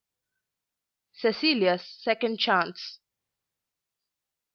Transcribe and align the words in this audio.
CECILIA'S 1.13 1.85
SECOND 2.01 2.39
CHANCE. 2.39 2.97